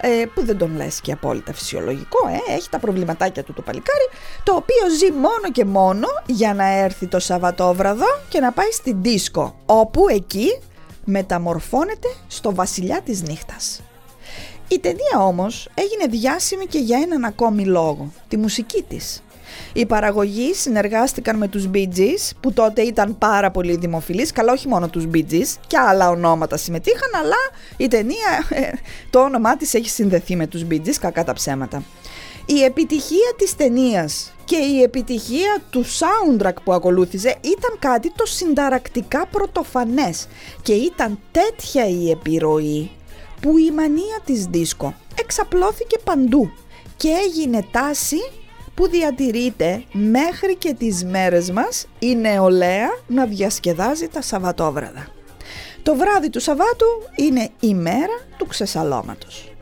ε, 0.00 0.24
που 0.34 0.44
δεν 0.44 0.58
τον 0.58 0.76
λες 0.76 1.00
και 1.00 1.12
απόλυτα 1.12 1.52
φυσιολογικό, 1.52 2.28
ε, 2.48 2.52
έχει 2.52 2.68
τα 2.68 2.78
προβληματάκια 2.78 3.42
του 3.42 3.52
το 3.52 3.62
παλικάρι, 3.62 4.08
το 4.42 4.54
οποίο 4.54 4.96
ζει 4.98 5.12
μόνο 5.12 5.50
και 5.52 5.64
μόνο 5.64 6.06
για 6.26 6.54
να 6.54 6.66
έρθει 6.66 7.06
το 7.06 7.18
Σαββατόβραδο 7.18 8.06
και 8.28 8.40
να 8.40 8.52
πάει 8.52 8.70
στην 8.70 9.02
δίσκο, 9.02 9.54
όπου 9.66 10.08
εκεί 10.08 10.58
μεταμορφώνεται 11.04 12.08
στο 12.26 12.54
βασιλιά 12.54 13.00
της 13.04 13.22
νύχτας. 13.22 13.82
Η 14.68 14.78
ταινία 14.78 15.18
όμως 15.18 15.68
έγινε 15.74 16.06
διάσημη 16.06 16.66
και 16.66 16.78
για 16.78 16.98
έναν 16.98 17.24
ακόμη 17.24 17.64
λόγο, 17.64 18.12
τη 18.28 18.36
μουσική 18.36 18.84
της. 18.88 19.22
Οι 19.72 19.86
παραγωγοί 19.86 20.54
συνεργάστηκαν 20.54 21.36
με 21.36 21.48
τους 21.48 21.68
Bee 21.74 21.88
Gees, 21.96 22.30
που 22.40 22.52
τότε 22.52 22.82
ήταν 22.82 23.18
πάρα 23.18 23.50
πολύ 23.50 23.76
δημοφιλείς, 23.76 24.32
καλά 24.32 24.52
όχι 24.52 24.68
μόνο 24.68 24.88
τους 24.88 25.06
Bee 25.14 25.24
Gees, 25.30 25.54
και 25.66 25.78
άλλα 25.78 26.10
ονόματα 26.10 26.56
συμμετείχαν, 26.56 27.10
αλλά 27.22 27.36
η 27.76 27.88
ταινία, 27.88 28.46
ε, 28.48 28.70
το 29.10 29.20
όνομά 29.20 29.56
της 29.56 29.74
έχει 29.74 29.88
συνδεθεί 29.88 30.36
με 30.36 30.46
τους 30.46 30.64
Bee 30.70 30.80
Gees, 30.86 30.96
κακά 31.00 31.24
τα 31.24 31.32
ψέματα. 31.32 31.82
Η 32.46 32.62
επιτυχία 32.62 33.34
της 33.36 33.56
ταινίας 33.56 34.32
και 34.44 34.56
η 34.56 34.82
επιτυχία 34.82 35.62
του 35.70 35.84
soundtrack 35.84 36.54
που 36.64 36.72
ακολούθησε 36.72 37.28
ήταν 37.40 37.78
κάτι 37.78 38.12
το 38.16 38.26
συνταρακτικά 38.26 39.26
πρωτοφανές 39.26 40.26
και 40.62 40.72
ήταν 40.72 41.18
τέτοια 41.30 41.88
η 41.88 42.10
επιρροή 42.10 42.90
που 43.44 43.58
η 43.58 43.70
μανία 43.70 44.20
της 44.24 44.44
δίσκο 44.46 44.94
εξαπλώθηκε 45.20 45.98
παντού 46.04 46.52
και 46.96 47.08
έγινε 47.08 47.66
τάση 47.70 48.16
που 48.74 48.88
διατηρείται 48.88 49.84
μέχρι 49.92 50.56
και 50.56 50.74
τις 50.74 51.04
μέρες 51.04 51.50
μας 51.50 51.86
η 51.98 52.14
νεολαία 52.16 52.88
να 53.06 53.26
διασκεδάζει 53.26 54.08
τα 54.08 54.22
Σαββατόβραδα. 54.22 55.06
Το 55.82 55.94
βράδυ 55.94 56.30
του 56.30 56.40
Σαββάτου 56.40 56.86
είναι 57.16 57.48
η 57.60 57.74
μέρα 57.74 58.26
του 58.36 58.46
ξεσαλώματος. 58.46 59.52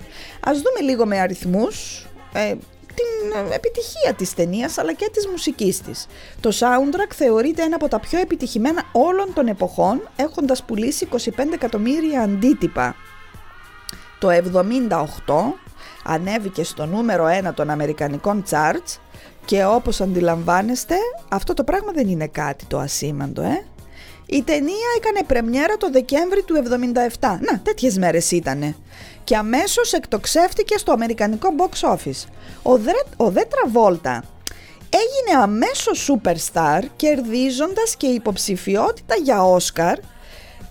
Ας 0.41 0.61
δούμε 0.61 0.91
λίγο 0.91 1.07
με 1.07 1.21
αριθμούς 1.21 2.07
ε, 2.33 2.55
την 2.95 3.49
ε, 3.51 3.55
επιτυχία 3.55 4.15
της 4.17 4.35
ταινίας 4.35 4.79
αλλά 4.79 4.93
και 4.93 5.11
της 5.13 5.27
μουσικής 5.27 5.81
της. 5.81 6.07
Το 6.41 6.51
soundtrack 6.59 7.13
θεωρείται 7.15 7.63
ένα 7.63 7.77
από 7.77 7.89
τα 7.89 8.01
πιο 8.01 8.19
επιτυχημένα 8.19 8.83
όλων 8.93 9.33
των 9.35 9.47
εποχών 9.47 10.09
έχοντας 10.17 10.63
πουλήσει 10.65 11.09
25 11.13 11.19
εκατομμύρια 11.53 12.21
αντίτυπα. 12.23 12.97
Το 14.23 14.29
78 14.29 15.59
ανέβηκε 16.05 16.65
στο 16.65 16.87
νούμερο 16.87 17.27
1 17.49 17.55
των 17.55 17.71
Αμερικανικών 17.71 18.45
charts 18.51 18.99
και 19.45 19.65
όπως 19.65 20.01
αντιλαμβάνεστε 20.01 20.95
αυτό 21.29 21.55
το 21.55 21.65
πράγμα 21.65 21.93
δεν 21.93 22.09
είναι 22.09 22.27
κάτι 22.27 22.65
το 22.65 22.79
ασήμαντο 22.79 23.43
ε. 23.43 23.65
Η 24.27 24.43
ταινία 24.43 24.89
έκανε 24.97 25.23
πρεμιέρα 25.27 25.77
το 25.77 25.91
Δεκέμβρη 25.91 26.43
του 26.43 26.63
77. 27.21 27.39
Να, 27.41 27.61
τέτοιες 27.63 27.99
μέρες 27.99 28.31
ήτανε. 28.31 28.77
Και 29.25 29.37
αμέσως 29.37 29.93
εκτοξεύτηκε 29.93 30.79
στο 30.79 30.93
αμερικανικό 30.93 31.49
box 31.57 31.95
office. 31.95 32.29
Ο, 32.63 32.79
Δρε, 32.79 33.03
ο 33.17 33.31
Δε 33.31 33.43
Τραβόλτα 33.45 34.25
έγινε 34.89 35.43
αμέσως 35.43 36.11
superstar 36.11 36.83
κερδίζοντας 36.97 37.97
και 37.97 38.07
υποψηφιότητα 38.07 39.15
για 39.15 39.43
Όσκαρ 39.45 39.99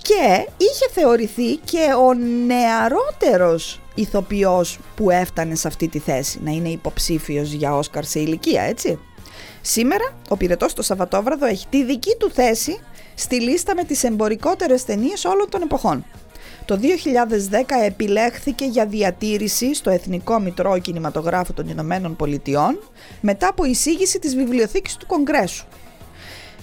και 0.01 0.47
είχε 0.57 0.89
θεωρηθεί 0.91 1.55
και 1.55 1.87
ο 1.99 2.13
νεαρότερος 2.45 3.79
ηθοποιός 3.95 4.79
που 4.95 5.09
έφτανε 5.09 5.55
σε 5.55 5.67
αυτή 5.67 5.87
τη 5.87 5.99
θέση 5.99 6.39
να 6.43 6.51
είναι 6.51 6.69
υποψήφιος 6.69 7.51
για 7.51 7.75
Όσκαρ 7.75 8.05
σε 8.05 8.19
ηλικία, 8.19 8.61
έτσι. 8.61 8.99
Σήμερα 9.61 10.15
ο 10.29 10.37
πυρετός 10.37 10.73
το 10.73 10.81
Σαββατόβραδο 10.81 11.45
έχει 11.45 11.67
τη 11.69 11.83
δική 11.83 12.15
του 12.19 12.31
θέση 12.31 12.79
στη 13.15 13.41
λίστα 13.41 13.75
με 13.75 13.83
τις 13.83 14.03
εμπορικότερες 14.03 14.85
ταινίες 14.85 15.25
όλων 15.25 15.49
των 15.49 15.61
εποχών. 15.61 16.05
Το 16.65 16.79
2010 16.81 17.85
επιλέχθηκε 17.85 18.65
για 18.65 18.85
διατήρηση 18.85 19.75
στο 19.75 19.89
Εθνικό 19.89 20.39
Μητρό 20.39 20.79
Κινηματογράφου 20.79 21.53
των 21.53 21.67
Ηνωμένων 21.67 22.15
Πολιτειών 22.15 22.79
μετά 23.21 23.47
από 23.47 23.65
εισήγηση 23.65 24.19
της 24.19 24.35
Βιβλιοθήκης 24.35 24.97
του 24.97 25.05
Κογκρέσου. 25.05 25.65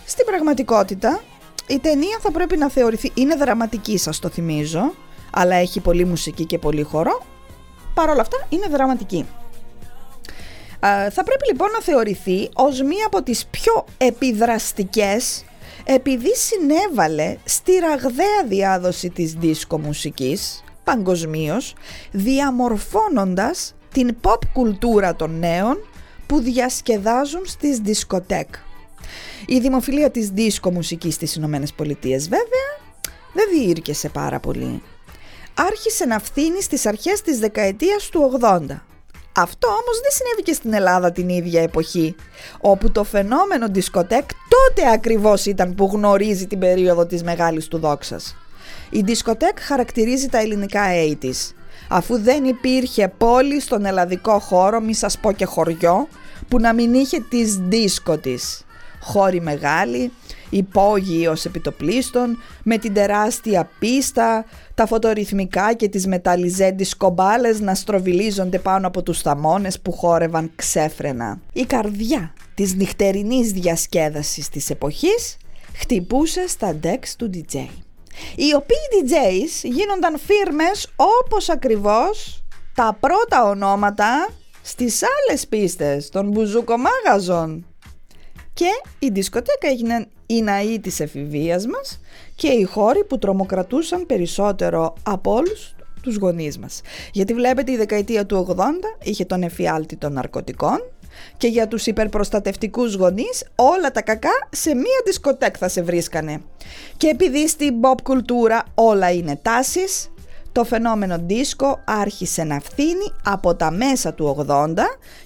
Στην 0.04 0.26
πραγματικότητα, 0.26 1.20
η 1.68 1.78
ταινία 1.78 2.18
θα 2.20 2.30
πρέπει 2.30 2.56
να 2.56 2.70
θεωρηθεί, 2.70 3.10
είναι 3.14 3.34
δραματική 3.34 3.98
σας 3.98 4.18
το 4.18 4.28
θυμίζω, 4.28 4.94
αλλά 5.30 5.54
έχει 5.54 5.80
πολύ 5.80 6.04
μουσική 6.04 6.44
και 6.44 6.58
πολύ 6.58 6.82
χώρο. 6.82 7.22
Παρ' 7.94 8.10
όλα 8.10 8.20
αυτά 8.20 8.46
είναι 8.48 8.66
δραματική. 8.70 9.26
θα 11.10 11.24
πρέπει 11.24 11.46
λοιπόν 11.50 11.70
να 11.70 11.80
θεωρηθεί 11.80 12.48
ως 12.54 12.82
μία 12.82 13.06
από 13.06 13.22
τις 13.22 13.46
πιο 13.46 13.84
επιδραστικές 13.96 15.44
επειδή 15.84 16.36
συνέβαλε 16.36 17.36
στη 17.44 17.72
ραγδαία 17.78 18.44
διάδοση 18.48 19.10
της 19.10 19.32
δίσκο 19.32 19.78
μουσικής 19.78 20.64
παγκοσμίως, 20.84 21.74
διαμορφώνοντας 22.10 23.74
την 23.92 24.16
pop 24.22 24.38
κουλτούρα 24.52 25.16
των 25.16 25.38
νέων 25.38 25.76
που 26.26 26.40
διασκεδάζουν 26.40 27.42
στις 27.46 27.78
δισκοτέκ. 27.78 28.48
Η 29.46 29.58
δημοφιλία 29.58 30.10
της 30.10 30.28
δίσκο 30.28 30.72
μουσικής 30.72 31.14
στις 31.14 31.34
Ηνωμένες 31.34 31.72
Πολιτείες 31.72 32.28
βέβαια 32.28 32.96
δεν 33.32 33.44
διήρκεσε 33.52 34.08
πάρα 34.08 34.40
πολύ 34.40 34.82
άρχισε 35.58 36.04
να 36.04 36.18
φθήνει 36.18 36.62
στις 36.62 36.86
αρχές 36.86 37.20
της 37.20 37.38
δεκαετίας 37.38 38.08
του 38.08 38.38
80. 38.40 38.82
Αυτό 39.36 39.68
όμως 39.68 40.00
δεν 40.02 40.12
συνέβη 40.12 40.42
και 40.42 40.52
στην 40.52 40.72
Ελλάδα 40.72 41.12
την 41.12 41.28
ίδια 41.28 41.62
εποχή, 41.62 42.14
όπου 42.60 42.90
το 42.90 43.04
φαινόμενο 43.04 43.68
δισκοτέκ 43.68 44.30
τότε 44.48 44.90
ακριβώς 44.92 45.46
ήταν 45.46 45.74
που 45.74 45.90
γνωρίζει 45.92 46.46
την 46.46 46.58
περίοδο 46.58 47.06
της 47.06 47.22
μεγάλης 47.22 47.68
του 47.68 47.78
δόξας. 47.78 48.36
Η 48.90 49.00
δισκοτέκ 49.00 49.60
χαρακτηρίζει 49.60 50.28
τα 50.28 50.38
ελληνικά 50.38 50.82
80's, 51.20 51.54
αφού 51.88 52.18
δεν 52.18 52.44
υπήρχε 52.44 53.12
πόλη 53.18 53.60
στον 53.60 53.84
ελλαδικό 53.84 54.38
χώρο, 54.38 54.80
μη 54.80 54.94
σας 54.94 55.18
πω 55.18 55.32
και 55.32 55.44
χωριό, 55.44 56.08
που 56.48 56.58
να 56.60 56.74
μην 56.74 56.94
είχε 56.94 57.20
τις 57.20 57.56
δίσκο 57.56 58.18
της. 58.18 58.64
Χώροι 59.00 59.40
μεγάλοι, 59.40 60.12
υπόγειοι 60.50 61.26
ως 61.30 61.44
επιτοπλίστων, 61.44 62.38
με 62.62 62.78
την 62.78 62.94
τεράστια 62.94 63.70
πίστα, 63.78 64.44
τα 64.74 64.86
φωτορυθμικά 64.86 65.74
και 65.74 65.88
τις 65.88 66.06
μεταλλιζέντις 66.06 66.96
κομπάλες 66.96 67.60
να 67.60 67.74
στροβιλίζονται 67.74 68.58
πάνω 68.58 68.86
από 68.86 69.02
τους 69.02 69.20
θαμώνες 69.20 69.80
που 69.80 69.92
χόρευαν 69.92 70.50
ξέφρενα. 70.56 71.40
Η 71.52 71.64
καρδιά 71.64 72.32
της 72.54 72.74
νυχτερινής 72.74 73.52
διασκέδασης 73.52 74.48
της 74.48 74.70
εποχής 74.70 75.36
χτυπούσε 75.74 76.48
στα 76.48 76.78
decks 76.82 77.08
του 77.18 77.30
DJ. 77.34 77.66
Οι 78.36 78.54
οποίοι 78.54 78.76
DJs 78.92 79.68
γίνονταν 79.68 80.18
φίρμες 80.18 80.88
όπως 80.96 81.48
ακριβώς 81.48 82.42
τα 82.74 82.96
πρώτα 83.00 83.44
ονόματα 83.44 84.28
στις 84.62 85.02
άλλες 85.02 85.46
πίστες 85.46 86.08
των 86.08 86.28
μπουζουκομάγαζων. 86.30 87.66
Και 88.58 88.70
η 88.98 89.08
δισκοτέκα 89.08 89.68
έγινε 89.68 90.06
η 90.26 90.42
ναή 90.42 90.80
της 90.80 91.00
εφηβείας 91.00 91.66
μας 91.66 92.00
και 92.34 92.48
οι 92.48 92.62
χώροι 92.62 93.04
που 93.04 93.18
τρομοκρατούσαν 93.18 94.06
περισσότερο 94.06 94.94
από 95.02 95.32
όλους 95.32 95.74
τους 96.02 96.16
γονείς 96.16 96.58
μας. 96.58 96.80
Γιατί 97.12 97.34
βλέπετε 97.34 97.72
η 97.72 97.76
δεκαετία 97.76 98.26
του 98.26 98.54
80 98.56 98.62
είχε 99.02 99.24
τον 99.24 99.42
εφιάλτη 99.42 99.96
των 99.96 100.12
ναρκωτικών 100.12 100.90
και 101.36 101.46
για 101.46 101.68
τους 101.68 101.86
υπερπροστατευτικούς 101.86 102.94
γονείς 102.94 103.44
όλα 103.54 103.90
τα 103.90 104.02
κακά 104.02 104.48
σε 104.50 104.74
μία 104.74 105.02
δισκοτέκ 105.04 105.54
θα 105.58 105.68
σε 105.68 105.82
βρίσκανε. 105.82 106.40
Και 106.96 107.08
επειδή 107.08 107.48
στην 107.48 107.74
pop 107.82 108.00
κουλτούρα 108.02 108.64
όλα 108.74 109.10
είναι 109.10 109.38
τάσεις, 109.42 110.10
το 110.52 110.64
φαινόμενο 110.64 111.18
δίσκο 111.20 111.80
άρχισε 111.84 112.44
να 112.44 112.60
φθήνει 112.60 113.12
από 113.24 113.54
τα 113.54 113.70
μέσα 113.70 114.14
του 114.14 114.46
80 114.48 114.74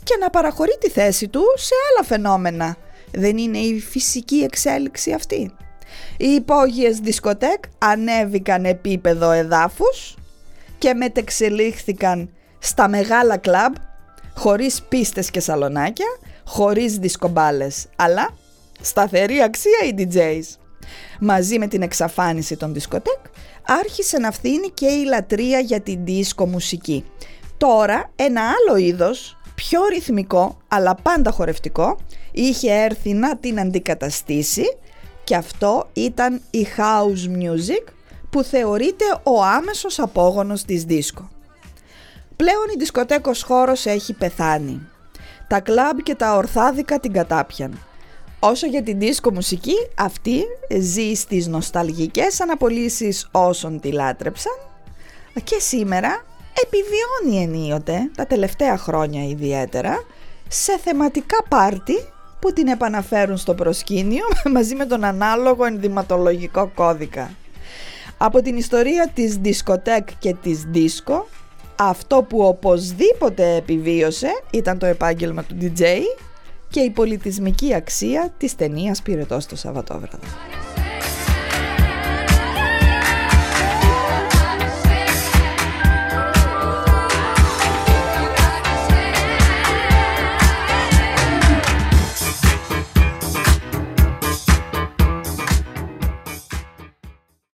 και 0.02 0.16
να 0.20 0.30
παραχωρεί 0.30 0.76
τη 0.80 0.90
θέση 0.90 1.28
του 1.28 1.42
σε 1.56 1.74
άλλα 1.90 2.06
φαινόμενα 2.06 2.76
δεν 3.12 3.38
είναι 3.38 3.58
η 3.58 3.80
φυσική 3.80 4.36
εξέλιξη 4.36 5.12
αυτή. 5.12 5.54
Οι 6.16 6.28
υπόγειες 6.28 6.98
δισκοτέκ 6.98 7.64
ανέβηκαν 7.78 8.64
επίπεδο 8.64 9.30
εδάφους 9.30 10.16
και 10.78 10.94
μετεξελίχθηκαν 10.94 12.30
στα 12.58 12.88
μεγάλα 12.88 13.36
κλαμπ 13.36 13.74
χωρίς 14.34 14.82
πίστες 14.82 15.30
και 15.30 15.40
σαλονάκια, 15.40 16.06
χωρίς 16.44 16.96
δισκομπάλες, 16.96 17.86
αλλά 17.96 18.28
σταθερή 18.80 19.42
αξία 19.42 19.78
οι 19.88 19.94
DJs. 19.98 20.56
Μαζί 21.20 21.58
με 21.58 21.66
την 21.66 21.82
εξαφάνιση 21.82 22.56
των 22.56 22.72
δισκοτέκ 22.72 23.18
άρχισε 23.66 24.18
να 24.18 24.30
φθήνει 24.30 24.70
και 24.74 24.86
η 24.86 25.04
λατρεία 25.04 25.58
για 25.58 25.80
την 25.80 26.04
δίσκο 26.04 26.46
μουσική. 26.46 27.04
Τώρα 27.56 28.10
ένα 28.16 28.42
άλλο 28.42 28.76
είδος, 28.76 29.38
πιο 29.54 29.80
ρυθμικό 29.86 30.56
αλλά 30.68 30.94
πάντα 30.94 31.30
χορευτικό, 31.30 31.98
είχε 32.32 32.72
έρθει 32.72 33.12
να 33.12 33.36
την 33.36 33.60
αντικαταστήσει 33.60 34.76
και 35.24 35.36
αυτό 35.36 35.88
ήταν 35.92 36.40
η 36.50 36.66
house 36.76 37.42
music 37.42 37.92
που 38.30 38.42
θεωρείται 38.42 39.04
ο 39.22 39.42
άμεσος 39.42 39.98
απόγονος 39.98 40.64
της 40.64 40.84
δίσκο. 40.84 41.30
Πλέον 42.36 42.64
η 42.74 42.78
δισκοτέκος 42.78 43.42
χώρος 43.42 43.86
έχει 43.86 44.12
πεθάνει. 44.12 44.80
Τα 45.48 45.60
κλαμπ 45.60 45.98
και 45.98 46.14
τα 46.14 46.36
ορθάδικα 46.36 47.00
την 47.00 47.12
κατάπιαν. 47.12 47.78
Όσο 48.40 48.66
για 48.66 48.82
την 48.82 48.98
δίσκο 48.98 49.32
μουσική, 49.32 49.74
αυτή 49.98 50.42
ζει 50.78 51.14
στις 51.14 51.46
νοσταλγικές 51.46 52.40
αναπολύσεις 52.40 53.28
όσων 53.30 53.80
τη 53.80 53.92
λάτρεψαν 53.92 54.52
και 55.44 55.56
σήμερα 55.58 56.24
επιβιώνει 56.64 57.44
ενίοτε, 57.44 58.10
τα 58.16 58.26
τελευταία 58.26 58.76
χρόνια 58.78 59.24
ιδιαίτερα, 59.24 60.04
σε 60.48 60.78
θεματικά 60.78 61.42
πάρτι 61.48 61.94
που 62.42 62.52
την 62.52 62.66
επαναφέρουν 62.66 63.36
στο 63.36 63.54
προσκήνιο 63.54 64.24
μαζί 64.54 64.74
με 64.74 64.86
τον 64.86 65.04
ανάλογο 65.04 65.64
ενδυματολογικό 65.64 66.70
κώδικα. 66.74 67.30
Από 68.18 68.42
την 68.42 68.56
ιστορία 68.56 69.10
της 69.14 69.36
δισκοτέκ 69.36 70.08
και 70.18 70.34
της 70.42 70.64
δίσκο, 70.68 71.28
αυτό 71.76 72.22
που 72.22 72.38
οπωσδήποτε 72.42 73.54
επιβίωσε 73.54 74.42
ήταν 74.50 74.78
το 74.78 74.86
επάγγελμα 74.86 75.42
του 75.42 75.56
DJ 75.60 75.82
και 76.68 76.80
η 76.80 76.90
πολιτισμική 76.90 77.74
αξία 77.74 78.34
της 78.38 78.56
ταινίας 78.56 79.02
«Πυρετός 79.02 79.46
το 79.46 79.56
Σαββατόβραδο». 79.56 80.71